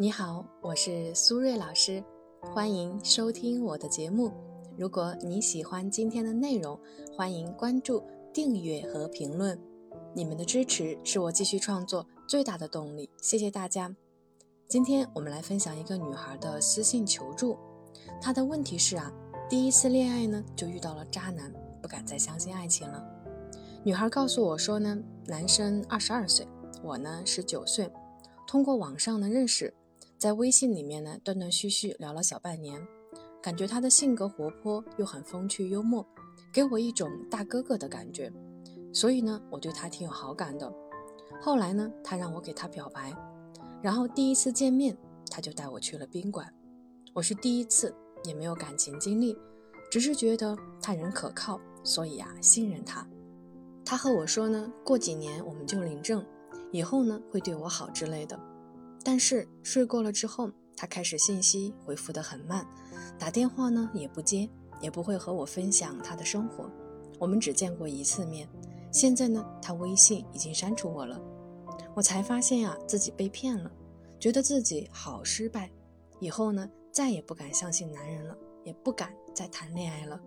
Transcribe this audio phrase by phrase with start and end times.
[0.00, 2.02] 你好，我是苏瑞老师，
[2.40, 4.32] 欢迎收听我的节目。
[4.78, 6.80] 如果你喜欢今天的内容，
[7.14, 8.02] 欢迎关注、
[8.32, 9.60] 订阅和评论。
[10.14, 13.94] 你们的支持是我继续创作最大的动力，谢谢大家。
[14.66, 17.58] 今天我们来分享一个女孩的私信求助，
[18.22, 19.12] 她的问题是啊，
[19.50, 23.04] 第一次恋爱呢就遇到了渣男，不敢再相信爱情了。
[23.84, 26.48] 女孩告诉我说呢，男生二十二岁，
[26.82, 27.92] 我呢十九岁，
[28.48, 29.70] 通过网上的认识。
[30.20, 32.78] 在微信里面呢，断断续续聊了小半年，
[33.40, 36.06] 感觉他的性格活泼又很风趣幽默，
[36.52, 38.30] 给我一种大哥哥的感觉，
[38.92, 40.70] 所以呢，我对他挺有好感的。
[41.40, 43.16] 后来呢，他让我给他表白，
[43.80, 44.94] 然后第一次见面，
[45.30, 46.52] 他就带我去了宾馆。
[47.14, 49.34] 我是第一次，也没有感情经历，
[49.90, 53.08] 只是觉得他人可靠，所以啊，信任他。
[53.86, 56.22] 他和我说呢，过几年我们就领证，
[56.72, 58.38] 以后呢会对我好之类的。
[59.04, 62.66] 但是睡过了之后，他开始信息回复得很慢，
[63.18, 64.48] 打电话呢也不接，
[64.80, 66.70] 也不会和我分享他的生活。
[67.18, 68.48] 我们只见过一次面，
[68.92, 71.20] 现在呢，他微信已经删除我了。
[71.94, 73.70] 我才发现呀，自己被骗了，
[74.18, 75.70] 觉得自己好失败，
[76.18, 80.20] 以后呢，再也不敢相信男人了，也不敢再谈恋爱了。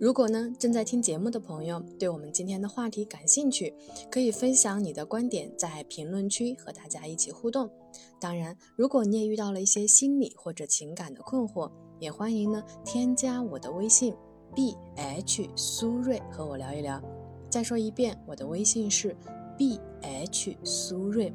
[0.00, 3.72] 如果呢，正在听节目的朋友对我们今天的话题感兴趣，
[4.10, 7.70] 可以分享你的观点，在评论区和大家一起互动。
[8.20, 11.70] 当然，如果你也遇到了一些心理或者情感的困惑，
[12.00, 14.12] 也欢迎呢添加我的微信
[14.56, 17.00] b h 苏瑞和我聊一聊。
[17.48, 19.16] 再说一遍，我的微信是
[19.56, 21.32] b h 苏瑞。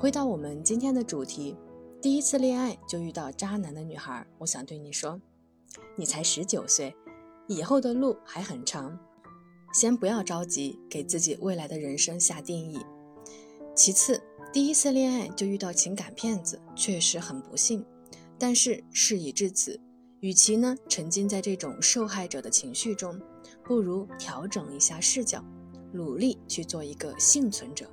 [0.00, 1.56] 回到我们今天的主题，
[2.00, 5.20] 第一次恋爱就遇到渣男的女孩，我想对你说，
[5.94, 6.96] 你才十九岁。
[7.52, 8.98] 以后的路还很长，
[9.74, 12.78] 先不要着急给自己未来的人生下定义。
[13.74, 14.22] 其次，
[14.52, 17.84] 第一次恋爱就遇到情感骗子，确实很不幸。
[18.38, 19.80] 但是事已至此，
[20.20, 23.20] 与其呢沉浸在这种受害者的情绪中，
[23.64, 25.44] 不如调整一下视角，
[25.92, 27.88] 努力去做一个幸存者。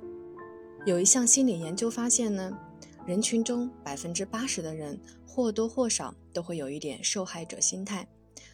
[0.86, 2.58] 有一项心理研究发现呢，
[3.06, 8.08] 人群中百分之八十的人或多或少都会有一点受害者心态。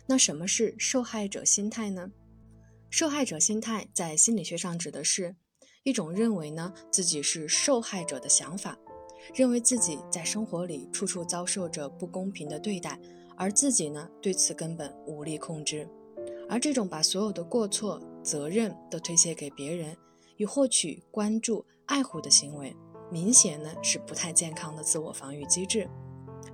[0.07, 2.11] 那什么是受害者心态呢？
[2.91, 5.35] 受害者心态在心理学上指的是
[5.83, 8.79] 一种认为呢自己是受害者的想法，
[9.35, 12.99] 认为自己在生活里处处遭受着不公平的对待，
[13.37, 15.89] 而自己呢对此根本无力控制。
[16.49, 19.97] 而这种把所有的过错、责任都推卸给别人，
[20.37, 22.75] 以获取关注、爱护的行为，
[23.11, 25.89] 明显呢是不太健康的自我防御机制。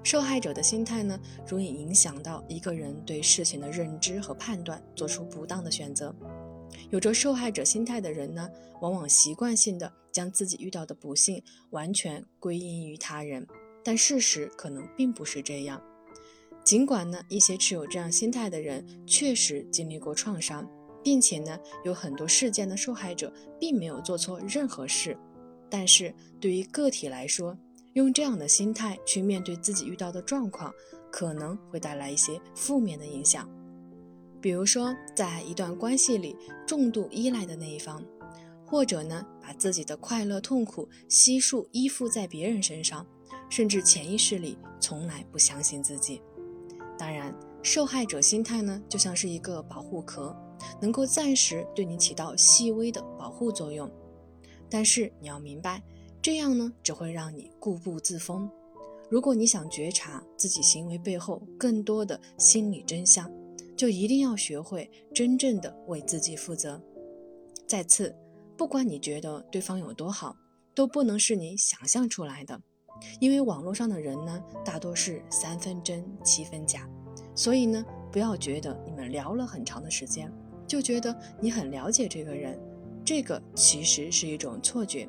[0.03, 6.15] 受害者的心态呢，容易影响到一个人对事情的认知和判断，做出不当的选择。
[6.91, 8.49] 有着受害者心态的人呢，
[8.81, 13.47] 往往习惯性的将自己遇到的不幸完全归因于他人，
[13.85, 15.81] 但事实可能并不是这样。
[16.65, 20.69] 尽管呢，一些持有这样心态的人确实经历过创伤，
[21.03, 25.17] 并且呢，有很多事件的受害者并没有做错任何事，
[25.69, 27.57] 但是对于个体来说，
[27.95, 30.73] 用这样的心态去面对自己遇到的状况，
[31.11, 33.49] 可能会带来一些负面的影响。
[34.41, 36.37] 比如说，在一段关系里
[36.67, 38.03] 重度依赖的那一方，
[38.67, 43.07] 或者呢，把自己的快乐痛苦悉数依附在别人身上，
[43.49, 46.21] 甚至潜意识里从来不相信自己。
[46.99, 47.33] 当然，
[47.63, 50.35] 受害者心态呢，就像是一个保护壳，
[50.81, 53.89] 能够暂时对你起到细微的保护作用。
[54.69, 55.83] 但是你要明白。
[56.23, 58.49] 这样呢，只会让你固步自封。
[59.11, 63.29] 如果你想觉察自己行为背后更多的心理真相，
[63.77, 66.81] 就一定要学会真正的为自己负责。
[67.67, 68.15] 再次，
[68.57, 70.37] 不管你觉得对方有多好，
[70.77, 72.61] 都不能是你想象出来的，
[73.19, 76.89] 因为网络上的人呢，大多是三分真七分假。
[77.35, 80.33] 所以呢，不要觉得你们聊了很长的时间，
[80.69, 82.57] 就觉得你很了解这个人，
[83.05, 85.09] 这个其实是一种错觉。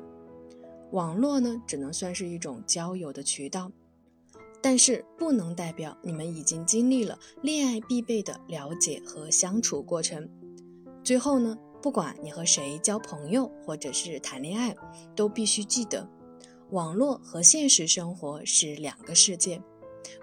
[0.94, 3.72] 网络呢，只能算是一种交友的渠道，
[4.62, 10.30] 但是不能代表你们已经经历了恋爱必备的了解和相处过程。
[11.02, 14.72] 最后呢，不管你和谁交朋友或者是谈恋爱，
[15.16, 16.08] 都必须记得，
[16.70, 19.60] 网络和现实生活是两个世界。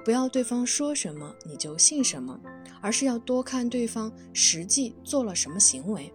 [0.05, 2.39] 不要对方说什么你就信什么，
[2.81, 6.13] 而是要多看对方实际做了什么行为。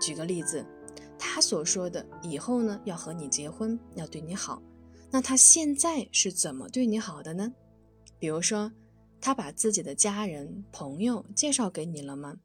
[0.00, 0.64] 举个例子。
[1.22, 4.62] 他所说的以后呢要和你结婚，要对你好，
[5.10, 7.52] 那他现在是怎么对你好的呢？
[8.18, 8.72] 比如说，
[9.20, 12.38] 他把自己的家人朋友介绍给你了吗？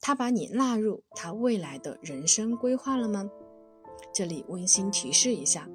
[0.00, 3.28] 他把你纳入他未来的人生规划了吗？
[4.14, 5.68] 这里温馨提示一下，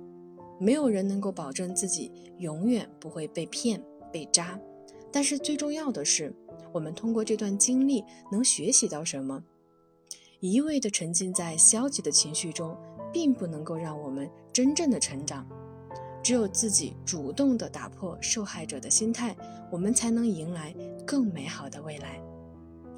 [0.60, 3.82] 没有人能够保证自己永远不会被骗、
[4.12, 4.60] 被扎。
[5.12, 6.36] 但是最重要的是，
[6.74, 9.44] 我们通过这段经历能学习到什么？
[10.50, 12.78] 一味的沉浸在消极的情绪中，
[13.14, 15.48] 并不能够让我们真正的成长。
[16.22, 19.34] 只有自己主动的打破受害者的心态，
[19.72, 20.76] 我们才能迎来
[21.06, 22.20] 更美好的未来。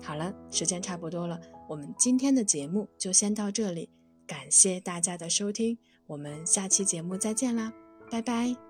[0.02, 1.40] 好了，时间差不多了，
[1.70, 3.90] 我们今天的节目就先到这里，
[4.26, 5.78] 感谢大家的收听，
[6.08, 7.72] 我们下期节目再见啦，
[8.10, 8.65] 拜拜。